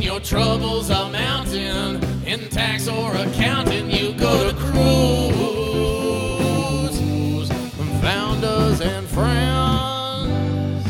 [0.00, 5.28] When your troubles are mounting in tax or accounting, you go to Kruze.
[8.00, 10.86] Founders and friends.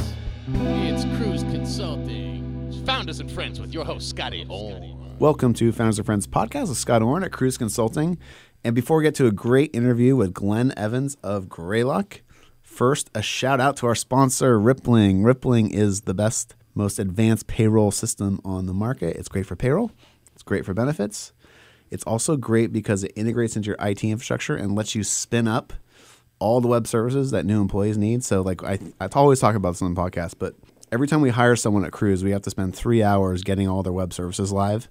[0.54, 2.84] It's Kruze Consulting.
[2.86, 5.16] Founders and friends with your host, Scott Orn.
[5.18, 8.16] Welcome to Founders and Friends podcast with Scott Orn at Kruze Consulting.
[8.62, 12.22] And before we get to a great interview with Glenn Evans of Greylock,
[12.62, 15.24] first a shout out to our sponsor, Rippling.
[15.24, 19.16] Rippling is the best, most advanced payroll system on the market.
[19.16, 19.90] It's great for payroll,
[20.34, 21.32] it's great for benefits.
[21.90, 25.72] It's also great because it integrates into your IT infrastructure and lets you spin up
[26.38, 28.22] all the web services that new employees need.
[28.24, 30.54] So, like I, I always talk about this on the podcast, but
[30.92, 33.82] every time we hire someone at Kruze, we have to spend three hours getting all
[33.82, 34.88] their web services live.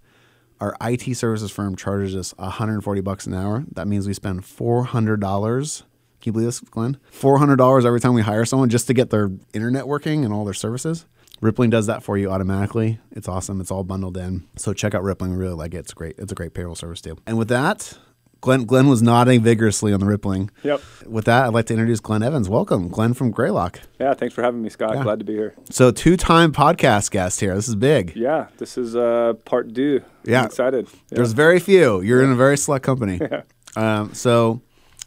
[0.59, 3.64] Our IT services firm charges us 140 bucks an hour.
[3.72, 5.84] That means we spend $400.
[6.22, 6.98] Can you believe this, Glenn?
[7.14, 10.53] $400 every time we hire someone just to get their internet working and all their
[10.53, 11.05] services.
[11.41, 12.99] Rippling does that for you automatically.
[13.11, 13.61] It's awesome.
[13.61, 14.47] It's all bundled in.
[14.57, 15.31] So check out Rippling.
[15.31, 15.77] We really like it.
[15.77, 16.16] It's great.
[16.17, 17.17] It's a great payroll service too.
[17.25, 17.97] And with that,
[18.41, 20.49] Glenn Glenn was nodding vigorously on the Rippling.
[20.64, 20.81] Yep.
[21.08, 22.47] With that, I'd like to introduce Glenn Evans.
[22.49, 23.80] Welcome, Glenn from Greylock.
[23.99, 25.02] Yeah, thanks for having me, Scott.
[25.03, 25.55] Glad to be here.
[25.69, 27.53] So two-time podcast guest here.
[27.55, 28.16] This is big.
[28.16, 30.02] Yeah, this is uh, part two.
[30.23, 30.42] Yeah.
[30.42, 30.88] I'm excited.
[30.88, 31.16] Yeah.
[31.17, 32.02] There's very few.
[32.02, 33.19] You're in a very select company.
[33.75, 34.61] um, so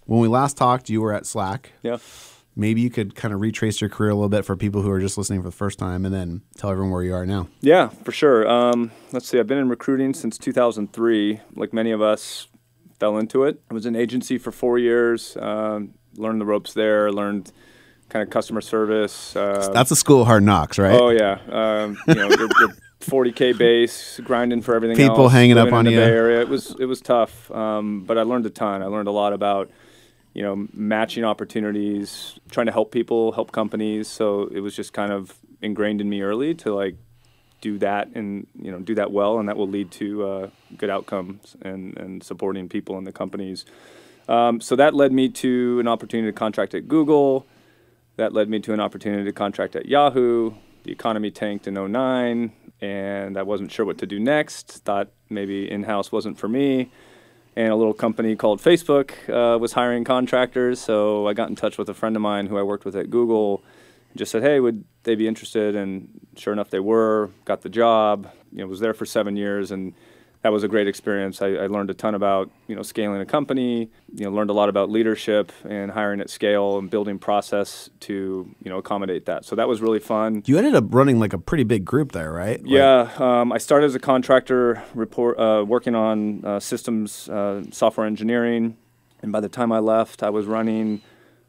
[0.04, 1.72] when we last talked, you were at Slack.
[1.82, 1.98] yeah.
[2.54, 5.00] Maybe you could kind of retrace your career a little bit for people who are
[5.00, 7.48] just listening for the first time, and then tell everyone where you are now.
[7.60, 8.46] Yeah, for sure.
[8.48, 9.38] Um, let's see.
[9.38, 11.40] I've been in recruiting since 2003.
[11.54, 12.48] Like many of us,
[13.02, 13.60] fell into it.
[13.68, 15.36] I was in agency for four years.
[15.36, 17.10] Um, learned the ropes there.
[17.10, 17.50] Learned
[18.10, 19.34] kind of customer service.
[19.34, 20.94] Uh, That's a school of hard knocks, right?
[20.94, 21.40] Oh yeah.
[21.50, 24.96] Um, you know, the, the 40k base, grinding for everything.
[24.96, 25.98] People else, hanging up on in you.
[25.98, 26.42] Bay Area.
[26.42, 28.84] It was it was tough, um, but I learned a ton.
[28.84, 29.68] I learned a lot about
[30.34, 34.08] you know matching opportunities, trying to help people, help companies.
[34.08, 36.96] So it was just kind of ingrained in me early to like
[37.60, 40.90] do that and you know do that well, and that will lead to uh, good
[40.90, 43.64] outcomes and and supporting people in the companies.
[44.28, 47.46] Um, so that led me to an opportunity to contract at Google.
[48.16, 50.52] That led me to an opportunity to contract at Yahoo.
[50.84, 54.82] The economy tanked in 09, and I wasn't sure what to do next.
[54.84, 56.90] Thought maybe in house wasn't for me.
[57.54, 60.80] And a little company called Facebook uh, was hiring contractors.
[60.80, 63.10] So I got in touch with a friend of mine who I worked with at
[63.10, 63.62] Google.
[64.16, 65.76] Just said, hey, would they be interested?
[65.76, 67.30] And sure enough, they were.
[67.44, 68.30] Got the job.
[68.52, 69.94] You know, was there for seven years, and
[70.42, 71.40] that was a great experience.
[71.40, 73.90] I, I learned a ton about you know scaling a company.
[74.14, 78.52] You know, learned a lot about leadership and hiring at scale and building process to
[78.62, 79.44] you know accommodate that.
[79.44, 80.42] So that was really fun.
[80.46, 82.60] You ended up running like a pretty big group there, right?
[82.62, 87.62] Like- Yeah, um, I started as a contractor, report uh, working on uh, systems, uh,
[87.70, 88.76] software engineering,
[89.22, 91.02] and by the time I left, I was running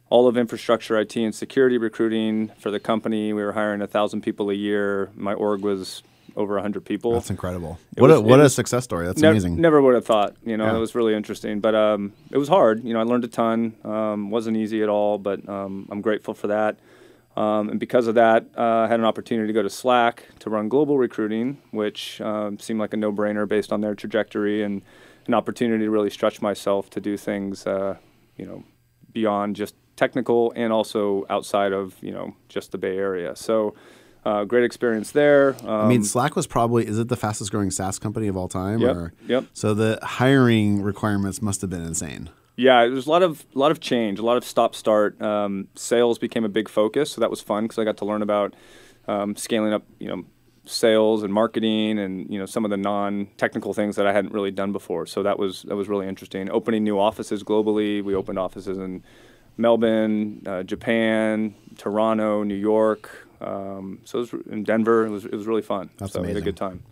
[0.09, 3.33] all of infrastructure, IT, and security recruiting for the company.
[3.33, 5.09] We were hiring a thousand people a year.
[5.15, 6.03] My org was
[6.35, 7.13] over hundred people.
[7.13, 7.79] That's incredible.
[7.95, 9.05] It What was- a what a success story.
[9.05, 9.59] That's Nev- amazing.
[9.61, 10.35] Never would have thought.
[10.45, 10.75] You know, Yeah.
[10.75, 12.83] it was really interesting, but um, it was hard.
[12.83, 13.75] You know, I learned a ton.
[13.83, 16.77] Um, wasn't easy at all, but um, I'm grateful for that.
[17.35, 20.49] Um, and because of that, uh, I had an opportunity to go to Slack to
[20.51, 24.83] run global recruiting, which um, seemed like a no-brainer based on their trajectory and
[25.25, 27.95] an opportunity to really stretch myself to do things, uh,
[28.37, 28.63] you know,
[29.11, 33.35] beyond just technical and also outside of you know just the Bay Area.
[33.35, 33.73] So.
[34.25, 35.55] Uh, great experience there.
[35.63, 38.47] Um, I mean, Slack was probably is it the fastest growing SaaS company of all
[38.47, 38.79] time?
[38.79, 39.45] Yep, Or, yep.
[39.53, 42.29] So the hiring requirements must have been insane.
[42.55, 45.19] Yeah, there's a lot of a lot of change, a lot of stop start.
[45.21, 48.21] Um, sales became a big focus, so that was fun because I got to learn
[48.21, 48.53] about
[49.07, 50.23] um, scaling up, you know,
[50.65, 54.51] sales and marketing, and you know some of the non-technical things that I hadn't really
[54.51, 55.05] done before.
[55.07, 56.49] So that was that was really interesting.
[56.49, 59.03] Opening new offices globally, we opened offices in
[59.57, 63.22] Melbourne, uh, Japan, Toronto, New York.
[63.43, 65.05] Um, so it was in Denver.
[65.05, 65.89] It was it was really fun.
[65.97, 66.83] That's so we had a good time.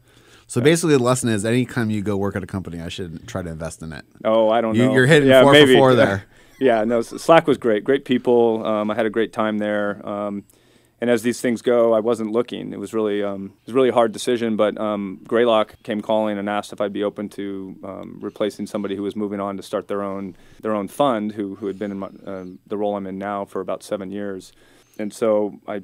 [0.47, 3.41] So basically, the lesson is anytime you go work at a company, I should try
[3.41, 4.03] to invest in it.
[4.25, 4.93] Oh, I don't You- know.
[4.93, 5.75] you're hitting yeah, four for maybe.
[5.75, 6.25] four there.
[6.59, 7.83] yeah, no, Slack was great.
[7.85, 8.65] Great people.
[8.65, 10.05] Um, I had a great time there.
[10.07, 10.43] Um,
[10.99, 12.73] and as these things go, I wasn't looking.
[12.73, 14.55] It was really, um, it was a really hard decision.
[14.57, 18.95] But um, Greylock came calling and asked if I'd be open to um, replacing somebody
[18.97, 21.91] who was moving on to start their own their own fund, who who had been
[21.91, 24.51] in my, um the role I'm in now for about seven years.
[24.99, 25.81] And so I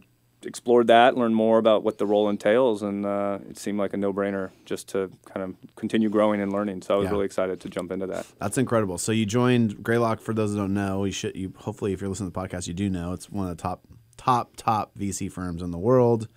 [0.48, 3.98] explored that, learned more about what the role entails, and uh, it seemed like a
[3.98, 6.82] no-brainer just to kind of continue growing and learning.
[6.82, 7.12] So I was Yeah.
[7.12, 8.26] really excited to jump into that.
[8.40, 8.98] That's incredible.
[8.98, 10.22] So you joined Greylock.
[10.22, 11.36] For those that don't know, you should.
[11.36, 13.62] You hopefully, if you're listening to the podcast, you do know it's one of the
[13.62, 13.82] top,
[14.18, 16.28] top, top VC firms in the world.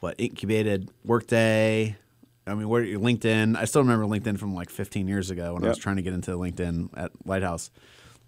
[0.00, 1.96] What incubated Workday?
[2.46, 3.56] I mean, where LinkedIn?
[3.56, 6.12] I still remember LinkedIn from like 15 years ago when I was trying to get
[6.14, 7.70] into LinkedIn at Lighthouse.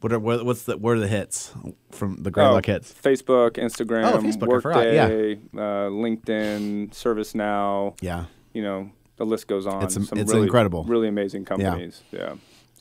[0.00, 1.52] What are what, what's the what are the hits
[1.90, 2.92] from the Greylock hits?
[2.92, 5.04] Facebook, Instagram, Oh, Facebook, forgot, yeah.
[5.06, 7.96] Uh, LinkedIn, ServiceNow.
[8.00, 9.82] Yeah, You know, the list goes on.
[9.82, 10.84] It's am- Some it's really, incredible.
[10.84, 12.02] Really amazing companies.
[12.12, 12.34] Yeah.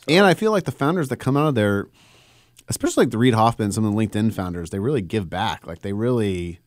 [0.08, 1.88] And I feel like the founders that come out of there,
[2.70, 5.66] especially like the Reid Hoffman, some of the LinkedIn founders, they really give back.
[5.66, 6.60] Like they really,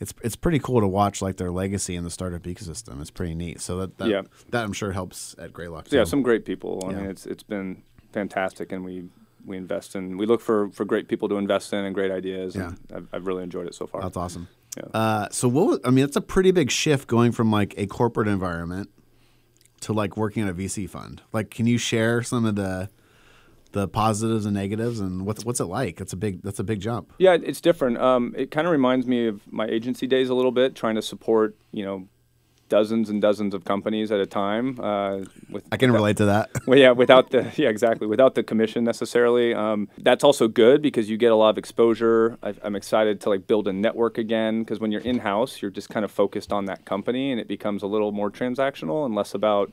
[0.00, 3.00] it's it's pretty cool to watch like their legacy in the startup ecosystem.
[3.02, 3.60] It's pretty neat.
[3.60, 4.22] So that that, Yeah.
[4.48, 5.88] that I'm sure helps at Greylock.
[5.88, 6.82] So, yeah, some great people.
[6.86, 6.96] I Yeah.
[7.02, 7.82] mean, it's it's been
[8.12, 9.04] fantastic, and we
[9.44, 10.16] we invest in.
[10.16, 12.56] We look for for great people to invest in and great ideas.
[12.56, 14.02] And I've, I've really enjoyed it so far.
[14.02, 14.48] That's awesome.
[14.76, 14.84] Yeah.
[14.92, 15.66] Uh, so what?
[15.66, 18.90] Was, I mean, it's a pretty big shift going from like a corporate environment
[19.80, 21.22] to like working at a VC fund.
[21.32, 22.88] Like, can you share some of the
[23.72, 26.00] the positives and negatives and what's what's it like?
[26.00, 27.12] It's a big that's a big jump.
[27.18, 27.98] Yeah, it's different.
[27.98, 31.02] Um, it kind of reminds me of my agency days a little bit, trying to
[31.02, 32.08] support you know
[32.74, 34.80] dozens and dozens of companies at a time.
[34.80, 35.18] Uh,
[35.48, 36.50] with I can relate to that.
[36.66, 39.54] Well, yeah, without the yeah exactly without the commission necessarily.
[39.54, 42.36] Um, that's also good because you get a lot of exposure.
[42.42, 45.70] I, I'm excited to like build a network again because when you're in house, you're
[45.70, 49.14] just kind of focused on that company, and it becomes a little more transactional and
[49.14, 49.72] less about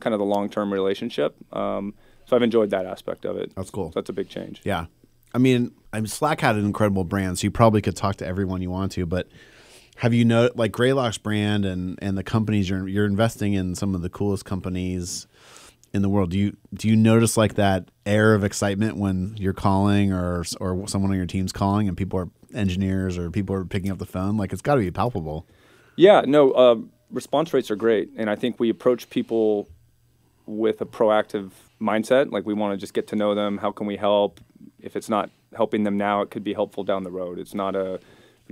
[0.00, 1.36] kind of the long term relationship.
[1.54, 1.94] Um,
[2.26, 3.54] so I've enjoyed that aspect of it.
[3.54, 3.92] That's cool.
[3.92, 4.60] So that's a big change.
[4.64, 4.86] Yeah.
[5.32, 8.26] I mean, I mean, Slack had an incredible brand, so you probably could talk to
[8.26, 9.06] everyone you want to.
[9.06, 9.28] But
[10.00, 13.94] have you know, like Greylock's brand and and the companies you're you're investing in some
[13.94, 15.26] of the coolest companies
[15.92, 16.30] in the world.
[16.30, 20.88] Do you do you notice like that air of excitement when you're calling or or
[20.88, 24.06] someone on your team's calling and people are engineers or people are picking up the
[24.06, 24.38] phone?
[24.38, 25.46] Like it's got to be palpable.
[25.96, 26.76] Yeah, no, uh,
[27.10, 29.68] response rates are great, and I think we approach people
[30.46, 32.32] with a proactive mindset.
[32.32, 33.58] Like we want to just get to know them.
[33.58, 34.40] How can we help?
[34.80, 37.38] If it's not helping them now, it could be helpful down the road.
[37.38, 38.00] It's not a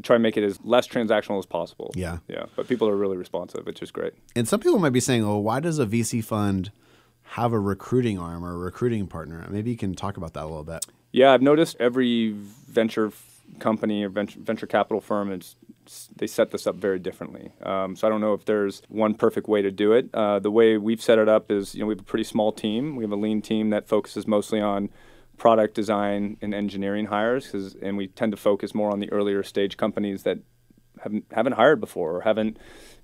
[0.02, 1.92] try and make it as less transactional as possible.
[1.94, 2.18] Yeah.
[2.28, 2.46] yeah.
[2.56, 4.14] But people are really responsive, which is great.
[4.34, 6.70] And some people might be saying, "Oh, why does a VC fund
[7.32, 10.46] have a recruiting arm or a recruiting partner?" Maybe you can talk about that a
[10.46, 10.86] little bit.
[11.12, 13.12] Yeah, I've noticed every venture
[13.58, 15.56] company or venture, venture capital firm is
[16.16, 17.50] they set this up very differently.
[17.62, 20.10] Um, so I don't know if there's one perfect way to do it.
[20.12, 22.52] Uh, the way we've set it up is, you know, we have a pretty small
[22.52, 22.96] team.
[22.96, 24.90] We have a lean team that focuses mostly on
[25.38, 29.76] product design and engineering hires, and we tend to focus more on the earlier stage
[29.76, 30.38] companies that
[31.00, 32.56] haven't haven't hired before or haven't,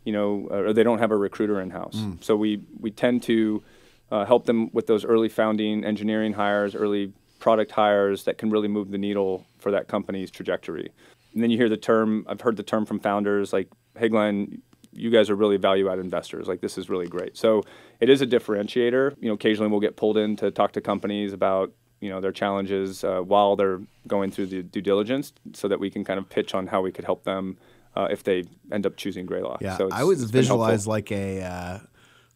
[0.04, 1.96] you know, or they don't have a recruiter in house.
[2.20, 3.62] So we we tend to
[4.10, 8.68] uh, help them with those early founding engineering hires, early product hires that can really
[8.68, 10.90] move the needle for that company's trajectory.
[11.34, 14.62] And then you hear the term, I've heard the term from founders like, hey, Glenn,
[14.92, 16.46] you guys are really value add investors.
[16.46, 17.36] Like, this is really great.
[17.36, 17.62] So
[18.00, 19.16] it is a differentiator.
[19.20, 21.72] You know, occasionally we'll get pulled in to talk to companies about,
[22.04, 25.88] you know, their challenges uh, while they're going through the due diligence so that we
[25.90, 27.56] can kind of pitch on how we could help them
[27.96, 29.60] uh, if they end up choosing Greylock.
[29.62, 30.66] Yeah, so I always it's been helpful.
[30.66, 31.78] visualize like a uh,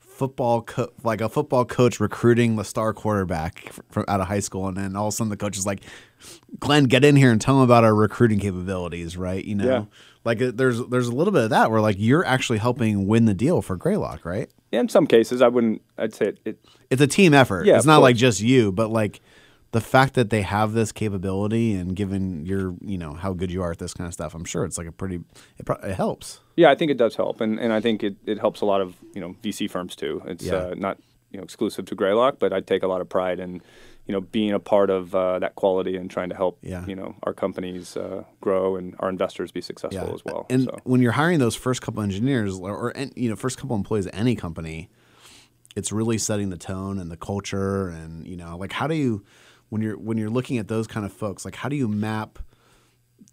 [0.00, 4.66] football, co- like a football coach recruiting the star quarterback from out of high school,
[4.68, 5.82] and then all of a sudden the coach is like,
[6.58, 9.44] "Glenn, get in here and tell him about our recruiting capabilities." Right?
[9.44, 9.84] You know, Yeah.
[10.24, 13.26] like uh, there's there's a little bit of that where like you're actually helping win
[13.26, 14.50] the deal for Greylock, right?
[14.72, 15.82] Yeah, in some cases, I wouldn't.
[15.96, 16.38] I'd say it.
[16.44, 17.66] it It's a team effort.
[17.66, 19.20] Yeah, it's not like just you, but like
[19.72, 23.62] the fact that they have this capability and given your you know how good you
[23.62, 25.20] are at this kind of stuff, I'm sure it's like a pretty
[25.58, 26.40] it, pro- it helps.
[26.56, 28.80] Yeah, I think it does help, and and I think it, it helps a lot
[28.80, 30.22] of you know VC firms too.
[30.26, 30.54] It's Yeah.
[30.54, 30.98] uh, not
[31.30, 33.60] you know exclusive to Greylock, but I take a lot of pride in
[34.06, 36.86] you know being a part of uh, that quality and trying to help Yeah.
[36.86, 40.46] you know our companies uh, grow and our investors be successful as well.
[40.48, 40.78] And so.
[40.84, 44.14] when you're hiring those first couple engineers or, or you know first couple employees at
[44.14, 44.88] any company,
[45.76, 49.22] it's really setting the tone and the culture and you know like how do you
[49.68, 52.38] when you're when you're looking at those kind of folks like how do you map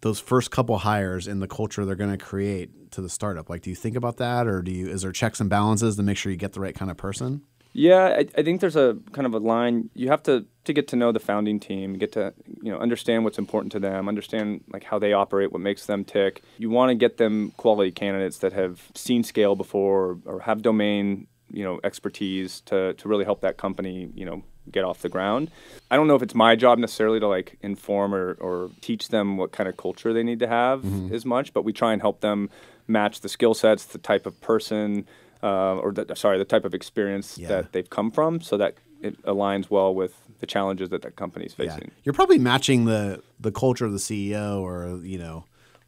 [0.02, 3.48] those first couple hires in the culture they're going to create to the startup?
[3.48, 6.02] Like do you think about that or do you is there checks and balances to
[6.02, 7.42] make sure you get the right kind of person?
[7.72, 9.90] Yeah, I, I think there's a kind of a line.
[9.94, 13.24] You have to to get to know the founding team, get to you know understand
[13.24, 16.42] what's important to them, understand like how they operate, what makes them tick.
[16.56, 21.26] You want to get them quality candidates that have seen scale before or have domain
[21.50, 25.50] you know expertise to to really help that company you know get off the ground.
[25.92, 29.36] I don't know if it's my job necessarily to like inform or, or teach them
[29.36, 32.20] what kind of culture they need to have as much, but we try and help
[32.20, 32.50] them
[32.88, 35.06] match the skill sets, the type of person,
[35.40, 37.46] uh, or the, sorry, the type of experience Yeah.
[37.48, 41.54] that they've come from, so that it aligns well with the challenges that that company's
[41.54, 41.92] facing.
[42.02, 45.44] you're probably matching the the culture of the CEO or you know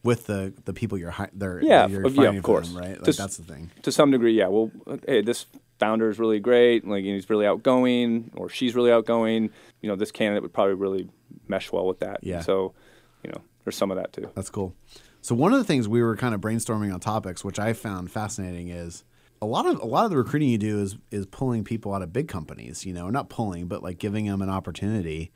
[0.08, 2.68] with the the people you're hi- they're Yeah, you're of- yeah, of course.
[2.68, 4.48] them, right like Just- that's the thing To some degree, yeah.
[4.48, 4.70] Well,
[5.06, 5.46] hey, this
[5.78, 6.86] founder is really great.
[6.86, 9.50] Like he's really outgoing, or she's really outgoing.
[9.82, 11.08] You know, this candidate would probably really
[11.46, 12.18] mesh well with that.
[12.22, 12.40] Yeah.
[12.40, 12.74] So,
[13.22, 14.28] you know, there's some of that too.
[14.34, 14.74] That's cool.
[15.20, 18.10] So one of the things we were kind of brainstorming on topics, which I found
[18.10, 19.04] fascinating, is
[19.42, 22.02] a lot of a lot of the recruiting you do is is pulling people out
[22.02, 22.84] of big companies.
[22.86, 25.30] You know, not pulling, but like giving them an opportunity.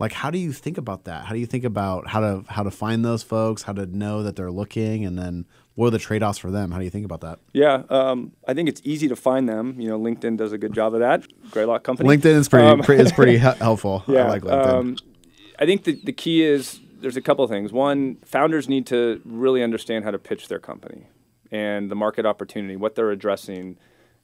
[0.00, 1.26] Like, how do you think about that?
[1.26, 3.62] How do you think about how to how to find those folks?
[3.62, 6.70] How to know that they're looking, and then what are the trade offs for them?
[6.70, 7.38] How do you think about that?
[7.52, 9.78] Yeah, um, I think it's easy to find them.
[9.78, 11.28] You know, LinkedIn does a good job of that.
[11.28, 12.08] Great Greylock Company.
[12.08, 14.02] LinkedIn is pretty Um, is pretty helpful.
[14.08, 14.66] Yeah, I like LinkedIn.
[14.66, 14.96] Um,
[15.58, 17.70] I think the, the key is there's a couple of things.
[17.70, 21.08] One, founders need to really understand how to pitch their company
[21.50, 23.76] and the market opportunity, what they're addressing,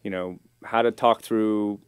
[0.02, 1.80] you know, how to talk through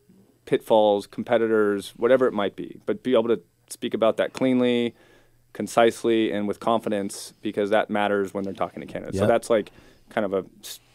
[0.44, 4.94] pitfalls, competitors, whatever it might be, but be able to speak about that cleanly,
[5.52, 9.18] concisely, and with confidence because that matters when they're talking to candidates.
[9.18, 9.70] So that's like
[10.10, 10.44] kind of a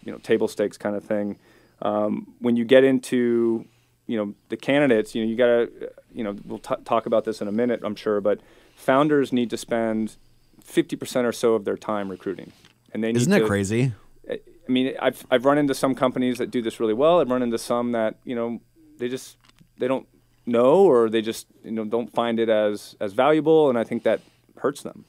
[0.04, 1.38] you know table stakes kind of thing.
[1.82, 3.66] Um, when you get into
[4.08, 7.26] you know the candidates, you know you got to you know we'll t- talk about
[7.26, 8.40] this in a minute, I'm sure, but
[8.76, 10.18] founders need to spend
[10.66, 12.52] 50% or so of their time recruiting,
[12.94, 13.94] and they Isn't that to, crazy?
[14.30, 14.40] I
[14.72, 17.20] mean, I've I've run into some companies that do this really well.
[17.20, 18.62] I've run into some that you know
[18.98, 19.38] they just
[19.78, 20.08] they don't
[20.46, 24.04] know or they just you know don't find it as as valuable, and I think
[24.04, 24.22] that
[24.58, 25.06] hurts them.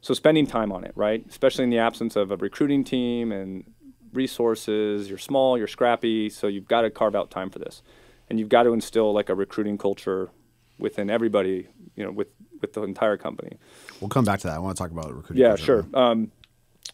[0.00, 1.24] So spending time on it, right?
[1.28, 3.64] Especially in the absence of a recruiting team and
[4.12, 5.08] resources.
[5.08, 7.82] You're small, you're scrappy, so you've got to carve out time for this,
[8.28, 10.30] and you've got to instill like a recruiting culture
[10.78, 12.28] within everybody, you know, with
[12.60, 13.56] with the entire company.
[14.00, 14.56] We'll come back to that.
[14.56, 15.42] I want to talk about recruiting.
[15.42, 15.86] Yeah, culture, sure.
[15.94, 16.32] Um,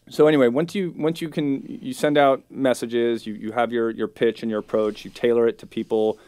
[0.09, 3.89] so anyway, once you once you can you send out messages, you, you have your
[3.91, 6.19] your pitch and your approach, you tailor it to people,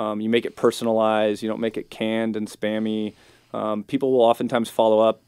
[0.00, 3.14] um, you make it personalized, you don't make it canned and spammy.
[3.52, 5.22] Um, people will oftentimes follow up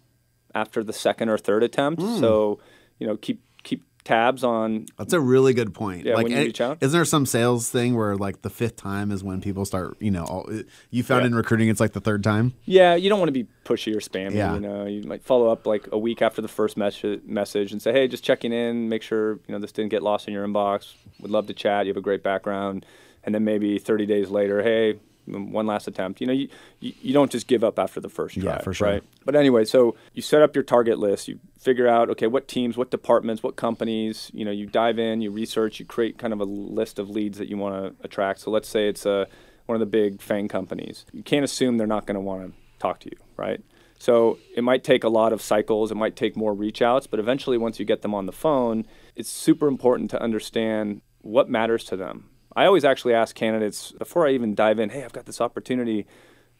[0.55, 2.01] after the second or third attempt.
[2.01, 2.19] Hmm.
[2.19, 2.59] So
[2.99, 6.05] you know keep keep tabs on That's a really good point.
[6.07, 6.79] Yeah, like, when you eh, reach out.
[6.81, 9.97] isn't there some sales thing where like the fifth time is when people start?
[10.01, 10.51] You know, all,
[10.91, 11.29] you found Yeah.
[11.29, 12.55] in recruiting it's like the third time.
[12.65, 14.35] Yeah, you don't want to be pushy or spammy.
[14.35, 14.55] Yeah.
[14.55, 17.81] You know, you might follow up like a week after the first mes- message and
[17.81, 20.47] say, "Hey, just checking in, make sure you know this didn't get lost in your
[20.47, 20.95] inbox.
[21.21, 21.87] Would love to chat.
[21.87, 22.87] You have a great background."
[23.25, 26.49] And then maybe 30 days later, "Hey, one last attempt." You know, you
[26.81, 28.89] you, you don't just give up after the first try, Yeah, for sure.
[28.89, 29.03] right?
[29.25, 31.29] But anyway, so you set up your target list.
[31.29, 34.31] You figure out, okay, what teams, what departments, what companies.
[34.35, 37.39] You know, you dive in, you research, you create kind of a list of leads
[37.39, 38.41] that you want to attract.
[38.41, 39.27] So let's say it's a
[39.67, 41.07] one of the big FANG companies.
[41.13, 43.61] You can't assume they're not going to want to talk to you, right?
[44.01, 47.21] So it might take a lot of cycles, it might take more reach outs, but
[47.21, 51.85] eventually once you get them on the phone, it's super important to understand what matters
[51.85, 52.29] to them.
[52.55, 56.07] I always actually ask candidates before I even dive in, hey, I've got this opportunity.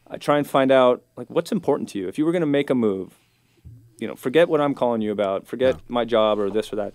[0.09, 2.09] I try and find out like what's important to you.
[2.09, 3.19] If you were going to make a move,
[3.99, 6.93] you know, forget what I'm calling you about, forget my job or this or that.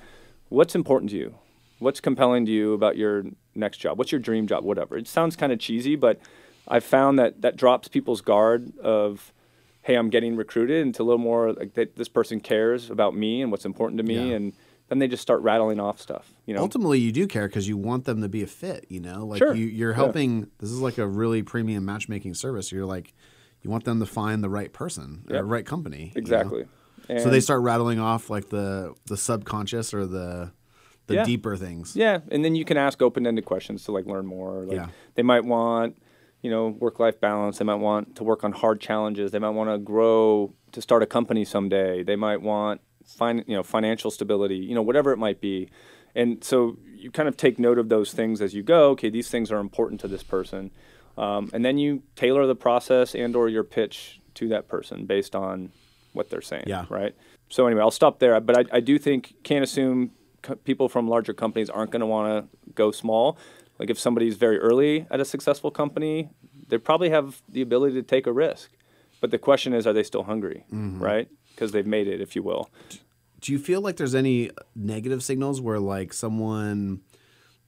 [0.50, 1.36] What's important to you?
[1.80, 3.24] What's compelling to you about your
[3.56, 3.98] next job?
[3.98, 4.64] What's your dream job?
[4.64, 4.98] Whatever.
[4.98, 6.20] It sounds kind of cheesy, but
[6.68, 9.32] I've found that that drops people's guard of,
[9.84, 13.42] hey, I'm getting recruited into a little more like that this person cares about me
[13.42, 14.36] and what's important to me, Yeah.
[14.36, 14.54] and
[14.90, 16.34] then they just start rattling off stuff.
[16.46, 18.86] You know, Ultimately, you do care because you want them to be a fit.
[18.90, 19.54] You know, like Sure.
[19.54, 19.96] you, you're Yeah.
[19.98, 20.48] helping.
[20.60, 22.72] This is like a really premium matchmaking service.
[22.72, 23.14] You're like,
[23.62, 25.44] you want them to find the right person Yep.
[25.46, 25.98] right company.
[26.16, 26.26] you know?
[26.26, 26.66] exactly.
[27.20, 30.52] So they start rattling off like the the subconscious or the
[31.08, 31.24] the Yeah.
[31.24, 31.96] deeper things.
[31.96, 34.66] Yeah, and then you can ask open-ended questions to like learn more.
[34.66, 34.88] Like Yeah.
[35.16, 35.98] they might want,
[36.42, 37.60] you know, work-life balance.
[37.60, 39.32] They might want to work on hard challenges.
[39.32, 42.04] They might want to grow to start a company someday.
[42.04, 44.58] They might want fin- you know, financial stability.
[44.58, 45.70] You know, whatever it might be.
[46.16, 48.90] And so you kind of take note of those things as you go.
[48.92, 50.72] Okay, these things are important to this person,
[51.18, 55.72] um, and then you tailor the process and/or your pitch to that person based on
[56.14, 56.64] what they're saying.
[56.68, 56.86] Yeah.
[56.90, 57.16] Right.
[57.50, 58.40] So anyway, I'll stop there.
[58.42, 60.12] But I, I do think can't assume
[60.42, 63.38] co- people from larger companies aren't going to want to go small.
[63.80, 66.30] Like if somebody's very early at a successful company,
[66.68, 68.72] they probably have the ability to take a risk.
[69.22, 70.66] But the question is, are they still hungry?
[71.00, 71.30] Right?
[71.58, 72.70] Because they've made it, if you will.
[73.42, 77.02] Do you feel like there's any negative signals where like someone,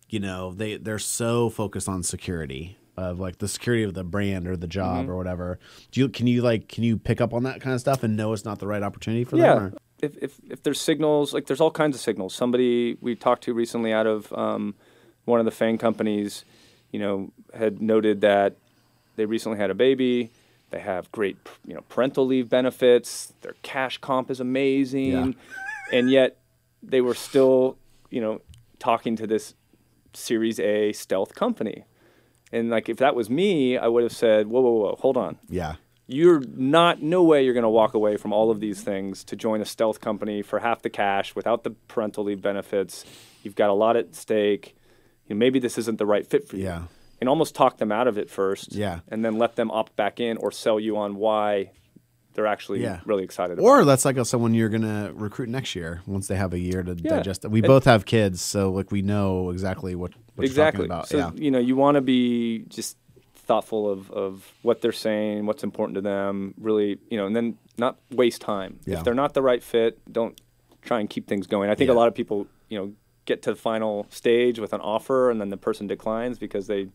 [0.10, 4.48] you know, they they're so focused on security of like the security of the brand
[4.48, 5.12] or the job Mm-hmm.
[5.12, 5.58] or whatever.
[5.92, 8.16] Do you can you like can you pick up on that kind of stuff and
[8.16, 9.56] know it's not the right opportunity for yeah.
[9.56, 9.64] them?
[9.64, 9.74] Or?
[10.02, 12.36] If, if, if there's signals, like there's all kinds of signals.
[12.36, 14.76] Somebody we talked to recently out of um,
[15.26, 16.46] one of the FANG companies,
[16.92, 18.56] you know, had noted that
[19.16, 20.32] they recently had a baby.
[20.72, 23.34] They have great, you know, parental leave benefits.
[23.42, 25.36] Their cash comp is amazing,
[25.92, 26.38] and yet
[26.84, 27.78] they were still,
[28.10, 28.42] you know,
[28.80, 29.54] talking to this
[30.14, 31.86] Series A stealth company.
[32.52, 35.38] And like, if that was me, I would have said, "Whoa, whoa, whoa, hold on
[35.50, 35.76] Yeah.
[36.08, 39.36] you're not no way you're going to walk away from all of these things to
[39.36, 43.06] join a stealth company for half the cash without the parental leave benefits
[43.44, 44.76] you've got a lot at stake
[45.28, 46.84] you know, maybe this isn't the right fit for you Yeah.
[47.20, 49.00] And almost talk them out of it first Yeah.
[49.10, 51.72] and then let them opt back in or sell you on why
[52.34, 53.02] they're actually Yeah.
[53.06, 56.36] really excited about Or that's like a, someone you're gonna recruit next year once they
[56.36, 57.18] have a year to Yeah.
[57.18, 57.52] digest it.
[57.52, 61.08] We And- both have kids, so like we know exactly what, what exactly about.
[61.08, 61.32] so yeah.
[61.36, 62.98] you know you want to be just
[63.34, 67.58] thoughtful of, of what they're saying, what's important to them, really, you know, and then
[67.80, 68.80] not waste time.
[68.86, 69.00] Yeah.
[69.00, 70.40] If they're not the right fit, don't
[70.84, 71.70] try and keep things going.
[71.72, 72.92] I think a lot of people, you know,
[73.30, 76.88] get to the final stage with an offer and then the person declines because they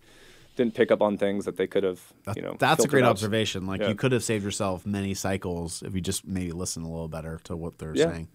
[0.57, 2.01] didn't pick up on things that they could have,
[2.37, 2.55] you know.
[2.59, 3.11] that's a great out.
[3.11, 3.67] observation.
[3.67, 3.89] Like Yeah.
[3.89, 7.41] you could have saved yourself many cycles if you just maybe listen a little better
[7.45, 8.11] to what they're Yeah.
[8.13, 8.29] saying.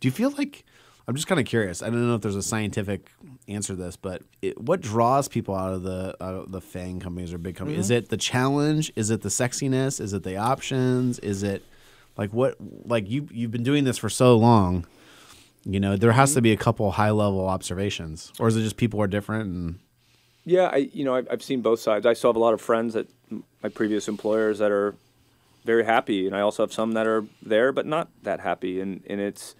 [0.00, 0.64] Do you feel like
[1.08, 1.82] I'm just kind of curious.
[1.82, 3.10] I don't know if there's a scientific
[3.48, 7.00] answer to this, but it, what draws people out of the out of the FANG
[7.00, 7.86] companies or big companies?
[7.86, 7.94] Mm-hmm.
[7.94, 8.92] Is it the challenge?
[8.94, 10.00] Is it the sexiness?
[10.00, 11.18] Is it the options?
[11.18, 11.64] Is it
[12.16, 12.54] like what?
[12.84, 14.86] Like you you've been doing this for so long.
[15.64, 16.18] You know, there Mm-hmm.
[16.20, 19.46] has to be a couple high level observations, or is it just people are different?
[19.50, 19.78] And
[20.44, 22.06] Yeah, I you know I've, I've seen both sides.
[22.06, 23.06] I still have a lot of friends at
[23.62, 24.94] my previous employers that are
[25.64, 28.80] very happy, and I also have some that are there but not that happy.
[28.80, 29.54] And and it's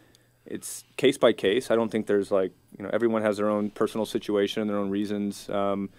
[0.46, 1.70] it's case by case.
[1.70, 4.78] I don't think there's like you know everyone has their own personal situation and their
[4.78, 5.50] own reasons.
[5.50, 5.90] Um,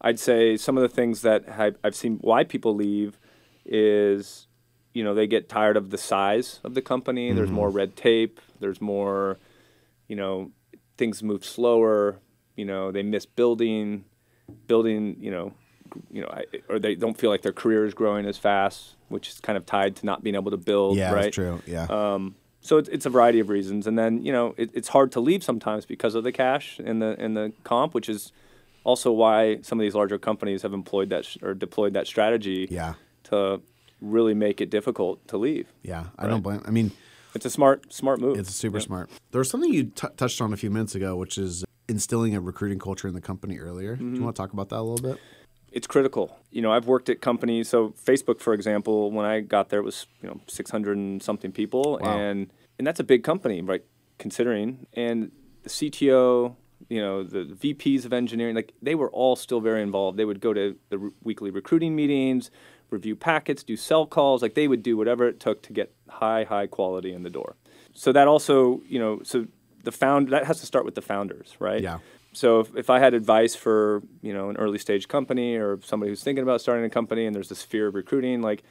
[0.00, 3.18] I'd say some of the things that I've, I've seen why people leave
[3.64, 4.48] is
[4.94, 7.32] you know they get tired of the size of the company.
[7.32, 8.40] There's more red tape.
[8.60, 9.38] There's more
[10.08, 10.52] you know
[10.96, 12.20] things move slower.
[12.56, 14.04] You know they miss building
[14.66, 15.52] building, you know,
[16.10, 19.28] you know, I, or they don't feel like their career is growing as fast, which
[19.28, 20.96] is kind of tied to not being able to build.
[20.96, 21.22] yeah, right?
[21.24, 21.62] that's true.
[21.66, 24.88] Yeah, Um, so it's, it's a variety of reasons, and then you know it, it's
[24.88, 28.32] hard to leave sometimes because of the cash and the and the comp, which is
[28.84, 32.66] also why some of these larger companies have employed that sh- or deployed that strategy
[32.70, 33.60] yeah, to
[34.00, 35.72] really make it difficult to leave.
[35.82, 36.06] yeah.
[36.18, 36.62] I don't blame.
[36.64, 36.92] I mean.
[37.34, 38.38] It's a smart smart move.
[38.38, 39.10] It's super smart.
[39.32, 42.40] There was something you t- touched on a few minutes ago, which is instilling a
[42.40, 43.96] recruiting culture in the company earlier.
[43.96, 44.14] Do Mm-hmm.
[44.16, 45.20] you want to talk about that a little bit?
[45.72, 46.38] it's critical.
[46.52, 47.68] You know, I've worked at companies.
[47.68, 51.50] So Facebook, for example, when I got there, it was you know 600 and something
[51.50, 52.16] people, Wow.
[52.16, 53.82] and and that's a big company, right?
[54.18, 55.32] Considering and
[55.64, 56.54] the CTO,
[56.88, 60.16] you know, the VPs of engineering, like they were all still very involved.
[60.16, 62.52] They would go to the r- weekly recruiting meetings,
[62.90, 64.42] review packets, do sell calls.
[64.42, 67.56] Like they would do whatever it took to get high, high quality in the door.
[67.94, 69.46] So that also, you know, so
[69.84, 71.80] the found that has to start with the founders, right?
[71.80, 71.98] Yeah.
[72.32, 76.10] So if, if I had advice for you know an early stage company or somebody
[76.10, 78.62] who's thinking about starting a company and there's this fear of recruiting, like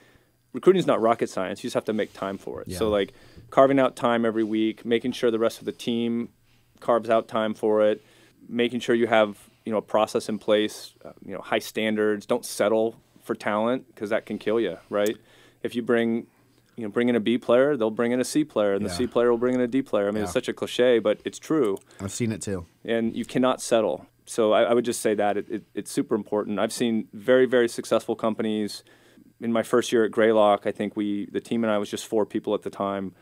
[0.52, 1.64] recruiting is not rocket science.
[1.64, 2.68] You just have to make time for it.
[2.68, 2.78] Yeah.
[2.78, 3.14] So like
[3.50, 6.30] carving out time every week, making sure the rest of the team
[6.80, 8.04] carves out time for it,
[8.50, 12.26] making sure you have you know a process in place, uh, you know high standards.
[12.26, 15.18] Don't settle for talent because that can kill you, right?
[15.64, 16.28] If you bring
[16.76, 18.90] you know bring in a B player, they'll bring in a C player, and the
[18.90, 20.08] C player will bring in a D player.
[20.08, 20.24] I mean, Yeah.
[20.24, 22.66] it's such a cliche, but it's true I've seen it too.
[22.84, 24.06] and you cannot settle.
[24.26, 26.58] So I, I would just say that it, it, it's super important.
[26.60, 28.84] I've seen very very successful companies.
[29.42, 32.06] In my first year at Greylock, I think we the team and I was just
[32.08, 33.14] four people at the time.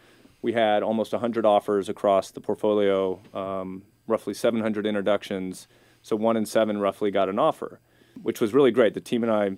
[0.43, 5.67] We had almost 100 offers across the portfolio, um, roughly 700 introductions.
[6.01, 7.79] So one in seven roughly got an offer,
[8.23, 8.93] which was really great.
[8.95, 9.51] The team and I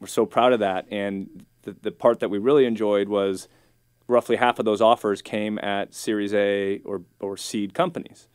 [0.00, 0.86] were so proud of that.
[0.90, 3.48] And the, the part that we really enjoyed was
[4.06, 8.28] roughly half of those offers came at Series A or, or seed companies,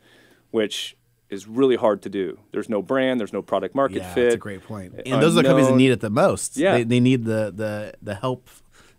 [0.50, 0.96] which
[1.30, 2.38] is really hard to do.
[2.52, 4.22] There's no brand, there's no product market Yeah, fit.
[4.24, 4.94] that's a great point.
[5.06, 6.56] And those are the companies that need it the most.
[6.56, 6.78] Yeah.
[6.78, 8.48] they, they need the the the help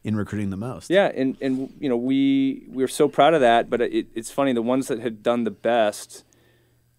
[0.03, 0.89] in recruiting the most.
[0.89, 3.69] Yeah, and, and you know we we were so proud of that.
[3.69, 6.23] But it, it's funny the ones that had done the best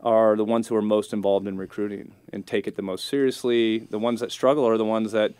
[0.00, 3.79] are the ones who are most involved in recruiting and take it the most seriously.
[3.79, 5.35] The ones that struggle are the ones that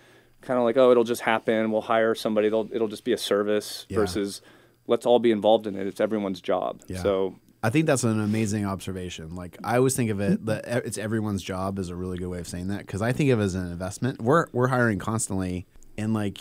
[0.47, 1.71] kind of like oh it'll just happen.
[1.71, 2.49] We'll hire somebody.
[2.49, 3.99] They'll it'll just be a service Yeah.
[3.99, 4.41] versus
[4.87, 5.87] let's all be involved in it.
[5.87, 6.83] It's everyone's job.
[6.87, 7.03] Yeah.
[7.03, 9.35] So I think that's an amazing observation.
[9.35, 12.39] Like I always think of it that it's everyone's job is a really good way
[12.39, 14.23] of saying that because I think of it as an investment.
[14.23, 15.67] We're we're hiring constantly,
[15.99, 16.39] and like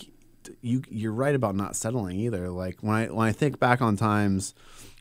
[0.62, 2.50] you you're right about not settling either.
[2.50, 4.54] Like when I when I think back on times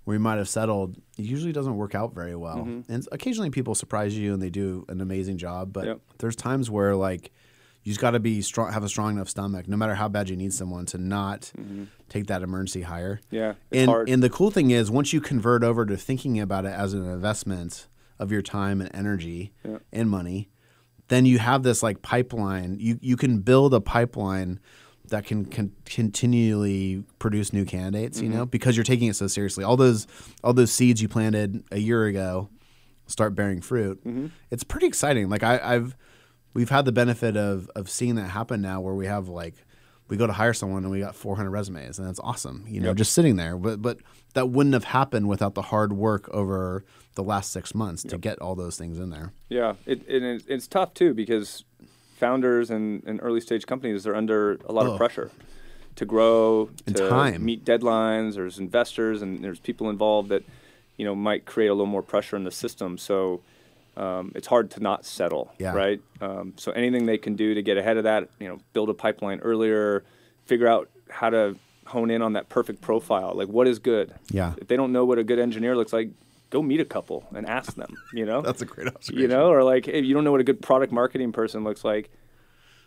[0.04, 2.58] where we might have settled, it usually doesn't work out very well.
[2.58, 2.92] Mm-hmm.
[2.92, 6.00] And occasionally people surprise you and they do an amazing job, but Yep.
[6.18, 7.32] there's times where like
[7.84, 10.28] you just got to be strong, have a strong enough stomach, no matter how bad
[10.28, 11.52] you need someone to not
[12.08, 13.20] take that emergency hire.
[13.30, 14.08] yeah, And, hard.
[14.08, 17.04] and the cool thing is, once you convert over to thinking about it as an
[17.06, 17.86] investment
[18.18, 19.78] of your time and energy Yeah.
[19.92, 20.48] and money,
[21.08, 22.78] then you have this like pipeline.
[22.80, 24.58] You you can build a pipeline
[25.08, 28.20] that can, can continually produce new candidates.
[28.20, 28.38] You Mm-hmm.
[28.38, 29.62] know, because you're taking it so seriously.
[29.64, 30.06] All those
[30.42, 32.48] all those seeds you planted a year ago
[33.06, 34.02] start bearing fruit.
[34.06, 34.28] Mm-hmm.
[34.50, 35.28] It's pretty exciting.
[35.28, 35.94] Like I, I've
[36.54, 39.54] we've had the benefit of of seeing that happen now, where we have like
[40.08, 42.64] we go to hire someone and we got 400 resumes, and that's awesome.
[42.68, 42.96] You know, Yep.
[42.96, 43.56] just sitting there.
[43.56, 43.98] But but
[44.34, 48.38] that wouldn't have happened without the hard work over the last six months to get
[48.40, 49.32] all those things in there.
[49.48, 51.64] Yeah, it, it's tough too because
[52.16, 55.30] founders and, and early stage companies are under a lot of pressure
[55.96, 57.44] to grow, And to time.
[57.44, 58.34] meet deadlines.
[58.34, 60.42] There's investors and there's people involved that
[60.96, 62.98] you know might create a little more pressure in the system.
[62.98, 63.40] So
[63.96, 65.72] um, it's hard to not settle, Yeah.
[65.74, 66.00] right?
[66.20, 68.94] Um, so anything they can do to get ahead of that, you know, build a
[68.94, 70.04] pipeline earlier,
[70.46, 73.32] figure out how to hone in on that perfect profile.
[73.34, 74.14] Like, what is good?
[74.30, 74.54] Yeah.
[74.56, 76.10] If they don't know what a good engineer looks like,
[76.50, 77.94] go meet a couple and ask them.
[78.12, 79.20] You know, That's a great observation.
[79.22, 81.84] you know, or like, if you don't know what a good product marketing person looks
[81.84, 82.10] like,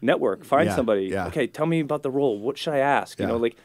[0.01, 1.05] network, find Yeah, somebody.
[1.05, 1.27] yeah.
[1.27, 2.39] Okay, tell me about the role.
[2.39, 3.19] What should I ask?
[3.19, 3.55] You know, like,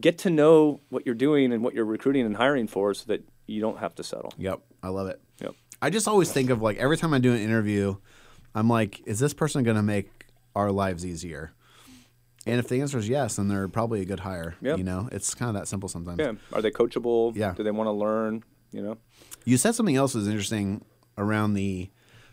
[0.00, 3.22] get to know what you're doing and what you're recruiting and hiring for, so that
[3.46, 4.32] you don't have to settle.
[4.38, 5.20] Yep, I love it.
[5.40, 5.54] Yep.
[5.82, 7.96] I just always think of like every time I do an interview,
[8.54, 11.52] I'm like, is this person going to make our lives easier?
[12.46, 14.56] And if the answer is yes, then they're probably a good hire.
[14.62, 14.78] Yep.
[14.78, 16.18] You know, it's kind of that simple sometimes.
[16.18, 16.32] Yeah.
[16.52, 17.36] Are they coachable?
[17.36, 17.52] Yeah.
[17.52, 18.44] Do they want to learn?
[18.72, 18.98] You know.
[19.44, 20.84] You said something else was interesting
[21.18, 21.90] around the.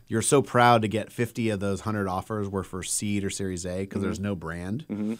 [0.09, 3.65] You're so proud to get 50 of those 100 offers were for seed or Series
[3.65, 4.23] A because there's mm-hmm.
[4.23, 4.85] no brand.
[4.89, 5.15] Mm-hmm.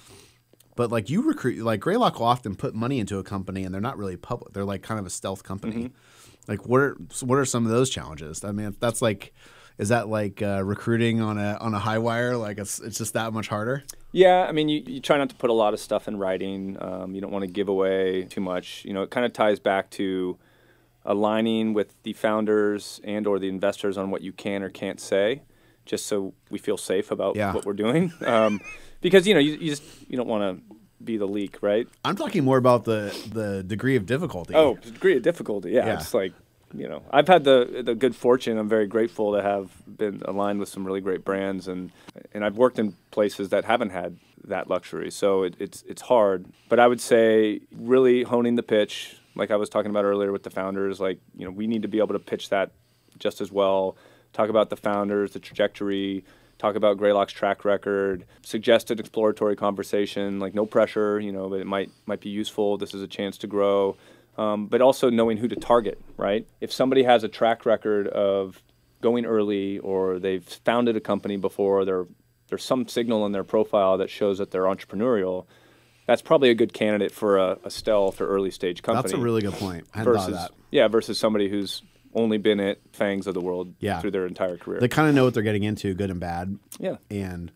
[0.77, 3.81] But like you recruit, like Greylock will often put money into a company and they're
[3.81, 4.53] not really public.
[4.53, 5.75] They're like kind of a stealth company.
[5.75, 5.95] Mm-hmm.
[6.47, 8.43] Like what are what are some of those challenges?
[8.43, 9.33] I mean, that's like,
[9.77, 12.37] is that like uh, recruiting on a on a high wire?
[12.37, 13.83] Like it's it's just that much harder.
[14.13, 16.77] Yeah, I mean, you, you try not to put a lot of stuff in writing.
[16.81, 18.83] Um, you don't want to give away too much.
[18.85, 20.37] You know, it kind of ties back to
[21.05, 25.41] aligning with the founders and or the investors on what you can or can't say,
[25.85, 27.53] just so we feel safe about Yeah.
[27.53, 28.11] what we're doing.
[28.25, 28.59] Um,
[28.99, 31.87] because you know, you, you just you don't want to be the leak, right?
[32.03, 34.53] I'm talking more about the the degree of difficulty.
[34.55, 35.71] Oh, degree of difficulty.
[35.71, 35.93] Yeah, Yeah.
[35.99, 36.33] it's like
[36.73, 38.57] you know, I've had the the good fortune.
[38.57, 41.91] I'm very grateful to have been aligned with some really great brands, and
[42.33, 45.09] and I've worked in places that haven't had that luxury.
[45.11, 49.55] So it, it's it's hard, but I would say really honing the pitch, like I
[49.55, 50.99] was talking about earlier with the founders.
[50.99, 52.71] Like you know, we need to be able to pitch that
[53.17, 53.95] just as well.
[54.33, 56.25] Talk about the founders, the trajectory.
[56.57, 58.25] Talk about Greylock's track record.
[58.43, 62.77] Suggest an exploratory conversation, like no pressure, you know, but it might might be useful.
[62.77, 63.95] This is a chance to grow
[64.37, 66.47] um, but also knowing who to target, right?
[66.61, 68.61] If somebody has a track record of
[69.01, 72.05] going early or they've founded a company before, there,
[72.49, 75.45] there's some signal in their profile that shows that they're entrepreneurial,
[76.05, 79.01] that's probably a good candidate for a, a stealth or early stage company.
[79.03, 79.87] that's a really good point.
[79.93, 80.51] I versus, that.
[80.71, 81.81] Yeah, versus somebody who's
[82.17, 84.01] only been at FANGs of the world Yeah.
[84.01, 84.79] through their entire career.
[84.79, 86.57] They kind of know what they're getting into, good and bad.
[86.79, 86.97] yeah.
[87.09, 87.51] and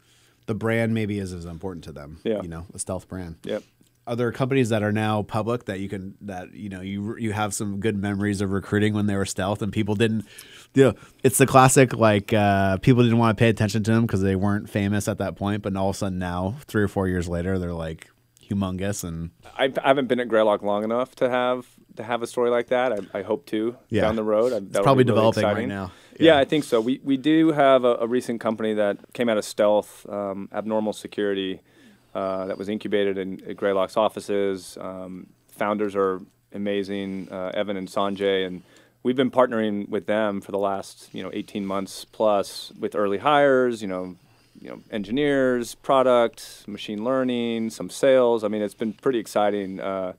[0.48, 2.20] the brand maybe is as important to them.
[2.24, 2.42] Yeah.
[2.42, 3.36] you know, a stealth brand.
[3.44, 3.64] Yep.
[4.08, 7.32] Are there companies that are now public that you can that you know you you
[7.34, 10.26] have some good memories of recruiting when they were stealth and people didn't,
[10.74, 10.94] you know,
[11.24, 14.36] it's the classic like uh, people didn't want to pay attention to them because they
[14.36, 17.30] weren't famous at that point, but all of a sudden now three or four years
[17.30, 18.10] later they're like
[18.52, 22.28] humongous and I, I haven't been at Greylock long enough to have to have a
[22.28, 22.94] story like that.
[22.94, 24.02] I, I hope to Yeah.
[24.02, 24.54] down the road.
[24.54, 25.92] I, that'll probably really developing right now.
[26.20, 26.34] Yeah.
[26.36, 26.38] Yeah.
[26.40, 26.80] I think so.
[26.82, 30.94] We we do have a, a recent company that came out of stealth, um, abnormal
[30.94, 31.62] security,
[32.16, 34.78] uh, that was incubated in at Greylock's offices.
[34.80, 36.22] Um, founders are
[36.54, 38.62] amazing, uh, Evan and Sanjay, and
[39.04, 43.18] we've been partnering with them for the last you know 18 months plus with early
[43.20, 43.82] hires.
[43.82, 44.16] You know.
[44.62, 48.44] You know, engineers, product, machine learning, some sales.
[48.44, 50.14] I mean, it's been pretty exciting uh,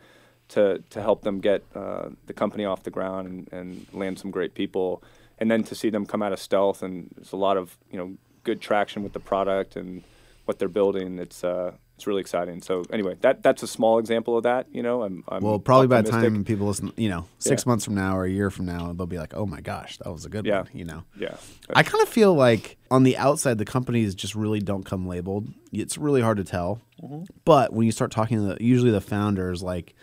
[0.48, 4.30] to to help them get uh, the company off the ground and, and land some
[4.30, 5.02] great people,
[5.38, 7.98] and then to see them come out of stealth and there's a lot of you
[7.98, 10.02] know good traction with the product and
[10.44, 11.18] what they're building.
[11.18, 11.72] It's uh,
[12.02, 12.60] it's really exciting.
[12.60, 14.66] So anyway, that that's a small example of that.
[14.72, 17.70] You know, I'm, I'm well probably by the time people listen, you know, six Yeah.
[17.70, 20.10] months from now or a year from now they'll be like, oh my gosh, that
[20.10, 20.62] was a good Yeah.
[20.62, 21.04] one, you know.
[21.16, 21.36] yeah,
[21.74, 25.46] I kind of feel like on the outside, the companies just really don't come labeled.
[25.72, 26.80] It's really hard to tell.
[27.00, 27.22] Mm-hmm.
[27.44, 29.94] But when you start talking to the, usually the founders, like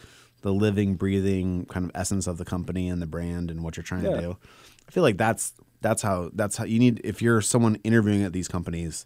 [0.42, 3.84] the living, breathing kind of essence of the company and the brand and what you're
[3.84, 4.12] trying Yeah.
[4.16, 4.38] to do,
[4.88, 7.02] I feel like that's that's how that's how you need.
[7.04, 9.06] If you're someone interviewing at these companies,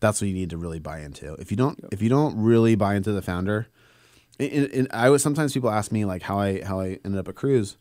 [0.00, 1.34] that's what you need to really buy into.
[1.34, 3.66] If you don't, if you don't really buy into the founder,
[4.40, 7.16] and, and- and I was sometimes people ask me like how I how I ended
[7.18, 7.76] up at Kruze.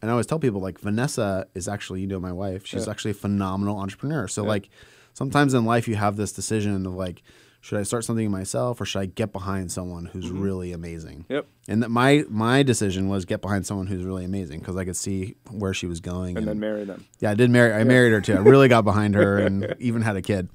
[0.00, 2.64] And I always tell people like Vanessa is actually, you know, my wife.
[2.66, 2.92] She's Yeah.
[2.92, 4.28] actually a phenomenal entrepreneur.
[4.28, 4.48] So Yeah.
[4.48, 4.68] like
[5.14, 7.22] sometimes in life you have this decision of like,
[7.60, 11.24] should I start something myself or should I get behind someone who's really amazing?
[11.24, 11.32] Mm-hmm.
[11.32, 11.46] Yep.
[11.66, 14.96] And that my my decision was get behind someone who's really amazing because I could
[14.96, 16.36] see where she was going.
[16.38, 17.04] and then marry them.
[17.18, 17.72] Yeah, I did marry.
[17.72, 18.34] I married her too.
[18.34, 20.48] I really got behind her and even had a kid.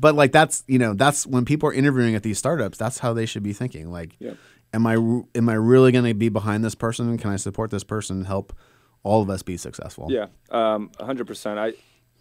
[0.00, 2.78] But like that's you know that's when people are interviewing at these startups.
[2.78, 3.90] That's how they should be thinking.
[3.90, 4.34] Like, Yeah.
[4.72, 7.16] am I am I really going to be behind this person?
[7.18, 8.18] Can I support this person?
[8.18, 8.52] and Help
[9.02, 10.08] all of us be successful.
[10.10, 11.58] Yeah, um, hundred percent.
[11.58, 11.72] I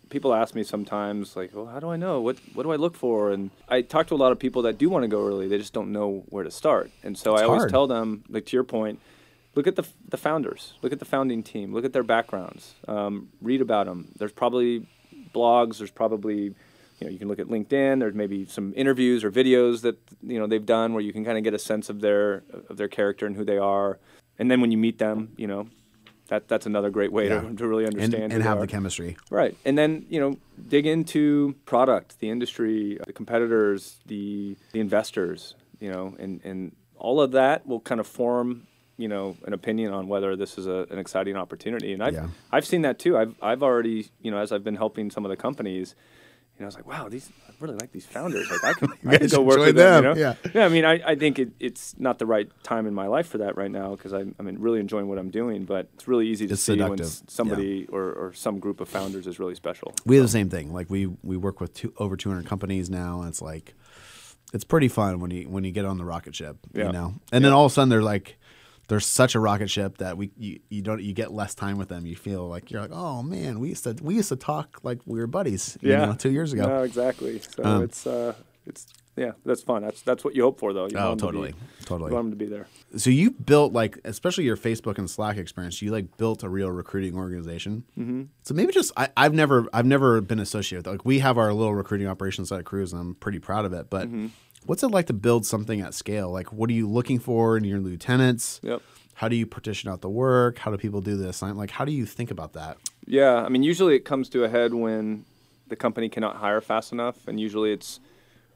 [0.10, 2.22] people ask me sometimes like, well, how do I know?
[2.22, 3.32] What what do I look for?
[3.32, 5.48] And I talk to a lot of people that do want to go early.
[5.48, 6.92] They just don't know where to start.
[7.04, 7.72] And so It's I always hard.
[7.72, 9.00] tell them, like to your point,
[9.56, 13.30] look at the the founders, look at the founding team, look at their backgrounds, um,
[13.42, 14.08] read about them.
[14.18, 14.88] There's probably
[15.36, 15.80] blogs.
[15.80, 16.56] There's probably
[17.00, 18.00] you know you can look at LinkedIn.
[18.00, 21.38] There's maybe some interviews or videos that you know they've done where you can kind
[21.38, 24.00] of get a sense of their of their character and who they are.
[24.40, 25.68] And then when you meet them, you know,
[26.28, 27.42] that that's another great way Yeah.
[27.42, 29.18] to, to really understand and they have the chemistry.
[29.32, 29.56] Right.
[29.66, 35.92] And then, you know, dig into product, the industry, the competitors, the the investors, you
[35.92, 40.08] know, and, and all of that will kind of form, you know, an opinion on
[40.08, 41.94] whether this is a, an exciting opportunity.
[41.94, 42.28] And I've Yeah.
[42.52, 43.18] I've seen that too.
[43.18, 45.96] I've I've already, you know, as I've been helping some of the companies,
[46.60, 48.50] you know, I was like, wow, these I really like these founders.
[48.50, 50.04] Like I can, I can go work with them.
[50.04, 50.36] them, You know?
[50.44, 50.52] yeah.
[50.56, 50.66] Yeah.
[50.66, 53.38] I mean, I, I think it, it's not the right time in my life for
[53.40, 55.66] that right now because I'm, I'm really enjoying what I'm doing.
[55.66, 58.80] But it's really easy to It's see when seductive, s- somebody or, or some group
[58.80, 59.94] of founders is really special.
[60.06, 60.74] We have the same thing.
[60.74, 63.76] Like we we work with two, over 200 companies now, and it's like
[64.54, 66.88] it's pretty fun when you when you get on the rocket ship, Yeah.
[66.88, 67.14] you know.
[67.32, 68.38] And then all of a sudden they're like
[68.88, 71.90] there's such a rocket ship that we you, you don't you get less time with
[71.90, 72.06] them.
[72.06, 75.00] You feel like you're like, oh man, we used to we used to talk like
[75.06, 76.68] we were buddies, you know, two years ago.
[76.68, 77.40] No, exactly.
[77.40, 78.34] So Um, it's uh,
[78.66, 79.82] it's yeah, that's fun.
[79.82, 80.86] That's that's what you hope for, though.
[80.88, 82.10] You Oh, want 'em to totally, be, totally.
[82.12, 82.68] You want 'em to be there.
[82.98, 85.82] So you built like, especially your Facebook and Slack experience.
[85.82, 87.84] You like built a real recruiting organization.
[87.98, 88.24] Mm-hmm.
[88.44, 91.52] So maybe just I, I've never I've never been associated with like we have our
[91.52, 93.90] little recruiting operations at Kruze, and I'm pretty proud of it.
[93.90, 94.28] But Mm-hmm.
[94.68, 96.32] What's it like to build something at scale?
[96.32, 98.60] Like, what are you looking for in your lieutenants?
[98.64, 98.82] Yep.
[99.16, 100.60] How do you partition out the work?
[100.60, 101.58] How do people do the assignment?
[101.58, 102.78] Like, how do you think about that?
[103.06, 105.26] Yeah, I mean, usually it comes to a head when
[105.68, 108.00] the company cannot hire fast enough, and usually it's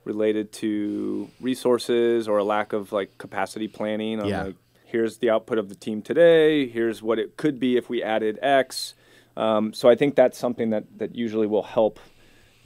[0.04, 4.19] related to resources or a lack of like capacity planning.
[4.19, 4.43] On, Yeah.
[4.43, 6.67] Like, here's the output of the team today.
[6.67, 8.93] Here's what it could be if we added X.
[9.38, 12.00] Um, so I think that's something that that usually will help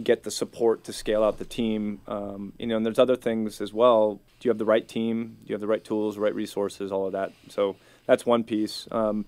[0.04, 2.02] get the support to scale out the team.
[2.08, 4.20] Um, you know, and there's other things as well.
[4.40, 5.38] Do you have the right team?
[5.44, 7.32] Do you have the right tools, right resources, all of that?
[7.50, 8.88] So that's one piece.
[8.92, 9.26] Um,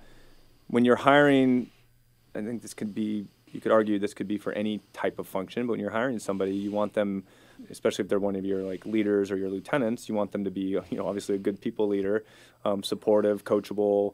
[0.68, 1.72] when you're hiring,
[2.36, 5.28] I think this could be, you could argue this could be for any type of
[5.28, 7.24] function, but when you're hiring somebody, you want them,
[7.70, 10.52] especially if they're one of your like leaders or your lieutenants, you want them to
[10.52, 12.26] be, you know, obviously a good people leader,
[12.66, 14.14] um, supportive, coachable.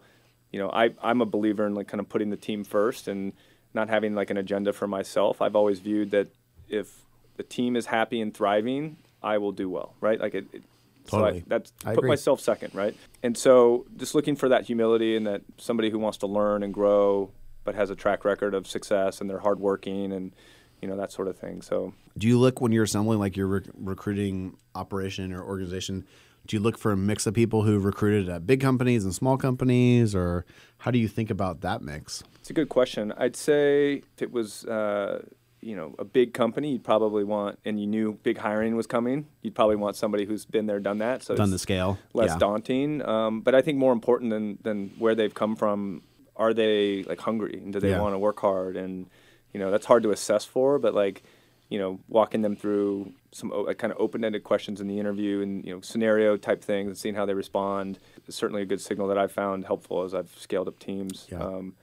[0.52, 3.34] You know, I, I'm a believer in like kind of putting the team first and
[3.74, 5.42] not having like an agenda for myself.
[5.42, 6.28] I've always viewed that
[6.74, 7.06] if
[7.38, 10.20] the team is happy and thriving, I will do well, right?
[10.20, 10.64] Like it, it
[11.06, 12.10] so I, that's I put agree.
[12.10, 12.96] myself second, right?
[13.22, 16.74] And so just looking for that humility and that somebody who wants to learn and
[16.74, 17.32] grow,
[17.64, 20.34] but has a track record of success and they're hardworking and
[20.82, 21.62] you know that sort of thing.
[21.62, 26.06] So Do you look when you're assembling like your rec- recruiting operation or organization?
[26.46, 29.38] Do you look for a mix of people who recruited at big companies and small
[29.38, 30.46] companies, or
[30.80, 32.24] how do you think about that mix?
[32.42, 33.14] it's a good question.
[33.18, 35.24] I'd say if it was uh,
[35.64, 39.28] you know a big company, you'd probably want and you knew big hiring was coming,
[39.42, 41.24] you'd probably want somebody who's been there, done that.
[41.24, 42.38] So Done it's the scale, less yeah.
[42.38, 43.02] daunting.
[43.08, 46.02] Um, but I think more important than than where they've come from,
[46.36, 48.02] are they like hungry and do they Yeah.
[48.02, 48.76] want to work hard?
[48.78, 49.08] And
[49.54, 51.24] you know that's hard to assess for, but like
[51.70, 55.64] you know walking them through some o- kind of open-ended questions in the interview and
[55.66, 57.98] you know scenario type things and seeing how they respond
[58.28, 61.28] is certainly a good signal that I've found helpful as I've scaled up teams.
[61.32, 61.44] Yeah.
[61.44, 61.74] Um,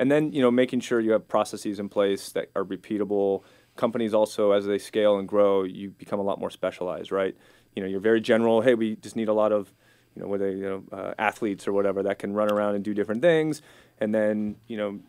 [0.00, 3.44] and then you know making sure you have processes in place that are repeatable.
[3.76, 7.36] Companies also, as they scale and grow, you become a lot more specialized, right?
[7.76, 8.62] You know, you're very general.
[8.62, 9.72] Hey, we just need a lot of,
[10.16, 12.94] you know, whether you know uh, athletes or whatever that can run around and do
[12.94, 13.60] different things.
[13.98, 15.00] And then you know,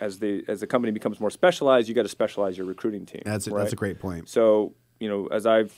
[0.00, 3.22] as the as the company becomes more specialized, you got to specialize your recruiting team.
[3.24, 3.62] That's a, right?
[3.62, 4.28] that's a great point.
[4.28, 5.74] So you know, as I've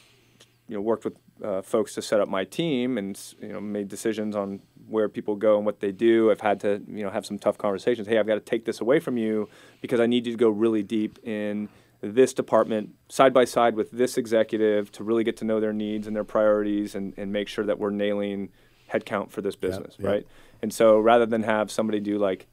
[0.71, 3.89] you know worked with uh, folks to set up my team and you know made
[3.89, 7.27] decisions on where people go and what they do, I've had to you know have
[7.27, 8.07] some tough conversations.
[8.07, 9.49] Hey, I've got to take this away from you
[9.81, 11.69] because I need you to go really deep in
[12.03, 16.07] this department side by side with this executive to really get to know their needs
[16.07, 18.49] and their priorities and, and make sure that we're nailing
[18.91, 20.09] headcount for this business, yep.
[20.09, 20.27] right?
[20.63, 22.47] And so rather than have somebody do like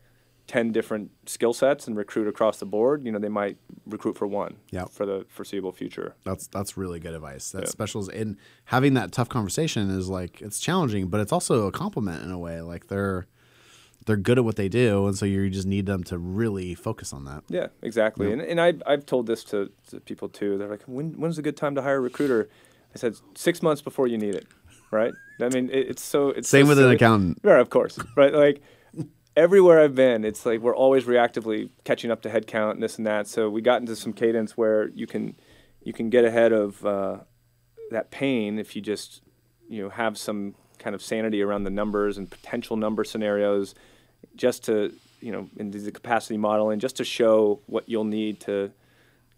[0.47, 4.25] 10 different skill sets and recruit across the board, you know, they might recruit for
[4.27, 4.89] one Yep.
[4.89, 6.15] for the foreseeable future.
[6.23, 7.51] That's that's really good advice.
[7.51, 7.71] That's Yeah.
[7.71, 12.23] specials and having that tough conversation is like it's challenging, but it's also a compliment
[12.23, 12.62] in a way.
[12.62, 13.27] Like they're
[14.05, 17.12] they're good at what they do, and so you just need them to really focus
[17.12, 17.43] on that.
[17.49, 18.31] Yeah, exactly.
[18.31, 20.57] And, and I, I've told this to, to people too.
[20.57, 22.47] They're like, when, when's a good time to hire a recruiter?
[22.95, 24.47] I said, six months before you need it,
[24.91, 25.13] right?
[25.41, 27.39] I mean, it, it's so it's Same so with an accountant.
[27.43, 28.33] Yeah, of course, right?
[28.33, 28.62] Like
[29.38, 33.06] everywhere I've been, it's like we're always reactively catching up to headcount and this and
[33.06, 33.28] that.
[33.28, 35.36] So we got into some cadence where you can
[35.84, 37.19] you can get ahead of uh,
[37.91, 39.21] that pain if you just
[39.69, 43.76] you know have some kind of sanity around the numbers and potential number scenarios,
[44.36, 48.71] just to you know in the capacity modeling, just to show what you'll need to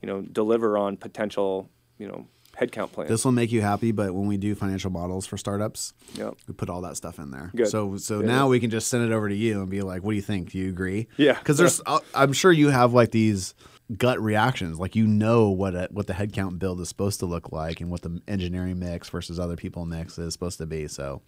[0.02, 2.26] you know deliver on potential you know
[2.60, 3.08] headcount plan.
[3.08, 6.36] This will make you happy, but when we do financial models for startups, Yep.
[6.48, 7.52] we put all that stuff in there.
[7.56, 7.68] Good.
[7.70, 8.28] So so Yeah.
[8.28, 10.22] now we can just send it over to you and be like, "What do you
[10.22, 10.52] think?
[10.52, 11.38] Do you agree?" Yeah.
[11.40, 13.54] Because there's, I- I'm sure you have like these
[13.98, 17.52] gut reactions, like you know what a, what the headcount build is supposed to look
[17.52, 20.88] like and what the engineering mix versus other people mix is supposed to be.
[20.88, 21.22] So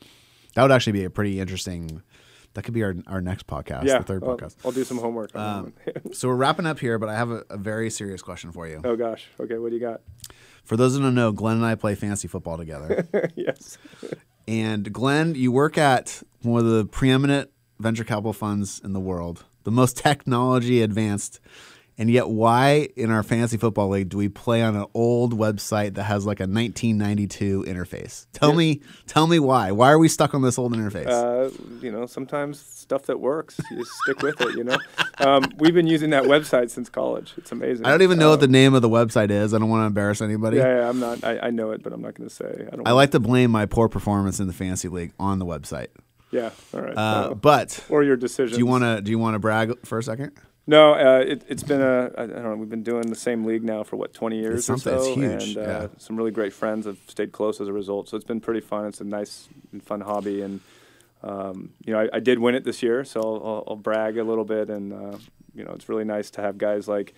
[0.53, 2.03] that would actually be a pretty interesting
[2.53, 4.55] That could be our our next podcast, yeah, the third I'll, podcast.
[4.65, 5.35] I'll do some homework.
[5.35, 5.73] Um,
[6.11, 8.81] so we're wrapping up here, but I have a, a very serious question for you.
[8.83, 9.27] oh gosh.
[9.39, 10.01] Okay, what do you got?
[10.63, 13.07] For those who don't know, Glenn and I play fantasy football together.
[13.35, 13.77] yes.
[14.47, 19.45] and Glenn, you work at one of the preeminent venture capital funds in the world,
[19.63, 21.39] the most technology advanced.
[22.01, 25.93] And yet, why in our fantasy football league do we play on an old website
[25.93, 28.25] that has like a 1992 interface?
[28.33, 28.55] Tell Yeah.
[28.57, 29.71] me, tell me why.
[29.71, 31.05] Why are we stuck on this old interface?
[31.07, 34.55] Uh, you know, sometimes stuff that works, you just stick with it.
[34.57, 34.77] You know,
[35.19, 37.33] um, we've been using that website since college.
[37.37, 37.85] It's amazing.
[37.85, 39.53] I don't even know what the Um, name of the website is.
[39.53, 40.57] I don't want to embarrass anybody.
[40.57, 41.23] Yeah, yeah, I'm not.
[41.23, 42.67] I, I know it, but I'm not going to say.
[42.71, 42.87] I don't.
[42.87, 45.89] I like to blame my poor performance in the fantasy league on the website.
[46.31, 46.49] Yeah.
[46.73, 46.97] All right.
[46.97, 48.53] Uh, but or your decision.
[48.55, 50.31] do you want to do you want to brag for a second?
[50.71, 52.11] No, uh, it, it's been a.
[52.17, 52.55] I don't know.
[52.55, 55.57] We've been doing the same league now for what 20 years or so, huge, and
[55.57, 55.87] uh, yeah.
[55.97, 58.07] some really great friends have stayed close as a result.
[58.07, 58.85] So it's been pretty fun.
[58.85, 60.61] It's a nice and fun hobby, and
[61.23, 64.17] um, you know, I, I did win it this year, so I'll, I'll, I'll brag
[64.17, 64.69] a little bit.
[64.69, 65.17] And uh,
[65.53, 67.13] you know, it's really nice to have guys like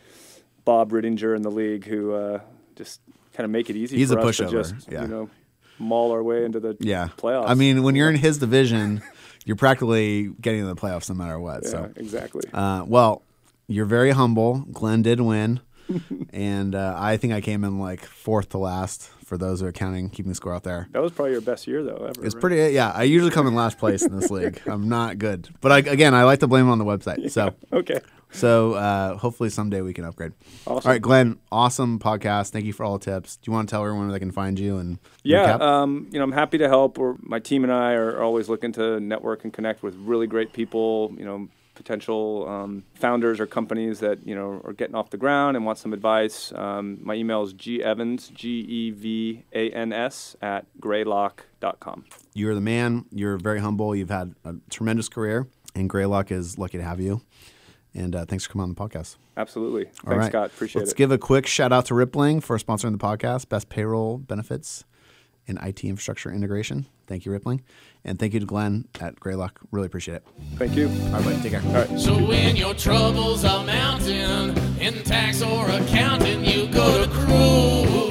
[0.66, 2.40] Bob Rittinger in the league who uh,
[2.76, 3.02] just
[3.34, 5.04] kind of make it easy He's for a us to pushover, just yeah.
[5.04, 5.30] you know
[5.78, 7.10] maul our way into the Yeah.
[7.18, 7.50] playoffs.
[7.50, 9.04] I mean, when you're in his division,
[9.46, 11.62] you're practically getting in the playoffs no matter what.
[11.64, 12.44] yeah, So, exactly.
[12.54, 13.22] uh, well,
[13.68, 14.66] you're very humble.
[14.72, 15.62] Glenn did win,
[16.34, 19.72] and uh, I think I came in like fourth to last for those who are
[19.72, 20.88] counting, keeping the score out there.
[20.92, 22.26] that was probably your best year though ever.
[22.26, 22.42] It's right?
[22.42, 22.74] pretty.
[22.74, 24.62] Yeah, I usually come in last place in this league.
[24.66, 27.32] I'm not good, but I, again, I like to blame it on the website.
[27.32, 28.00] So, okay.
[28.32, 30.34] so uh, hopefully someday we can upgrade.
[30.68, 30.88] Awesome.
[30.88, 32.50] All right, Glenn, awesome podcast.
[32.52, 33.38] Thank you for all the tips.
[33.38, 36.20] Do you want to tell everyone where they can find you and Yeah, um, you
[36.20, 36.98] know, I'm happy to help.
[36.98, 40.54] We're, my team and I are always looking to network and connect with really great
[40.54, 41.14] people.
[41.18, 45.56] You know, potential um, founders or companies that you know are getting off the ground
[45.58, 46.52] and want some advice.
[46.54, 52.06] Um, my email is gevans g e v a n s at greylock.com.
[52.34, 53.06] You're the man.
[53.12, 53.96] You're very humble.
[53.96, 57.22] You've had a tremendous career, and Greylock is lucky to have you.
[57.96, 59.18] And uh, thanks for coming on the podcast.
[59.38, 59.86] Absolutely.
[59.86, 60.32] Thanks, All right.
[60.32, 60.48] Scott.
[60.48, 60.86] Appreciate it.
[60.86, 63.50] Let's give a quick shout out to Rippling for sponsoring the podcast.
[63.50, 64.84] Best payroll benefits
[65.48, 66.88] and IT infrastructure integration.
[67.08, 67.62] Thank you, Rippling.
[68.06, 69.62] And thank you to Glenn at Greylock.
[69.72, 70.24] Really appreciate it.
[70.58, 70.88] Thank you.
[70.88, 71.42] All right, buddy.
[71.42, 71.62] Take care.
[71.68, 72.00] All right.
[72.00, 78.04] So when your troubles are mounting in tax or accounting, you go to Kruze.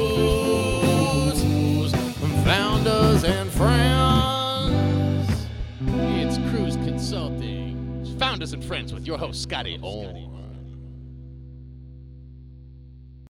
[2.44, 5.28] Founders and friends.
[5.85, 8.16] It's Kruze Consulting.
[8.18, 10.41] Founders and friends with your host, Scotty Orn.